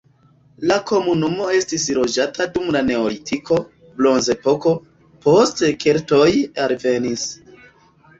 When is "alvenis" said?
6.65-7.27